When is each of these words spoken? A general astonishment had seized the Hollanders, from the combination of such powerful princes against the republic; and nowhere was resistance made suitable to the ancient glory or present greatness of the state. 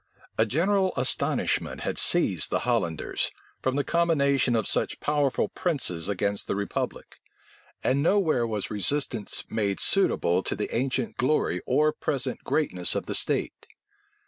A 0.35 0.47
general 0.47 0.93
astonishment 0.97 1.81
had 1.81 1.99
seized 1.99 2.49
the 2.49 2.61
Hollanders, 2.61 3.29
from 3.61 3.75
the 3.75 3.83
combination 3.83 4.55
of 4.55 4.65
such 4.65 4.99
powerful 4.99 5.47
princes 5.47 6.09
against 6.09 6.47
the 6.47 6.55
republic; 6.55 7.19
and 7.83 8.01
nowhere 8.01 8.47
was 8.47 8.71
resistance 8.71 9.43
made 9.47 9.79
suitable 9.79 10.41
to 10.41 10.55
the 10.55 10.75
ancient 10.75 11.17
glory 11.17 11.61
or 11.67 11.93
present 11.93 12.43
greatness 12.43 12.95
of 12.95 13.05
the 13.05 13.13
state. 13.13 13.67